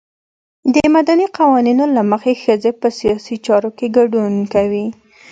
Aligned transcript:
د 0.73 0.75
مدني 0.95 1.27
قوانینو 1.37 1.85
له 1.95 2.01
مخې 2.11 2.33
ښځې 2.43 2.71
په 2.81 2.87
سیاسي 2.99 3.35
چارو 3.45 3.69
کې 3.77 3.87
ګډون 3.97 4.33
کوي. 4.53 4.85